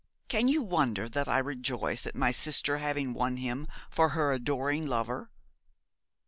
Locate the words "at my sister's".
2.07-2.79